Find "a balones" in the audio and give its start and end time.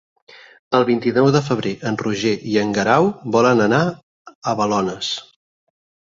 3.93-5.13